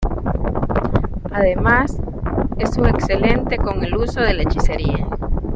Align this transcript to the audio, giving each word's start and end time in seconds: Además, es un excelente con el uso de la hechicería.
Además, 1.29 2.01
es 2.57 2.75
un 2.75 2.87
excelente 2.87 3.57
con 3.59 3.83
el 3.85 3.95
uso 3.97 4.19
de 4.19 4.33
la 4.33 4.41
hechicería. 4.41 5.07